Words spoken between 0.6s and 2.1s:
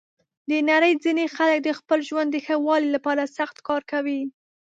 نړۍ ځینې خلک د خپل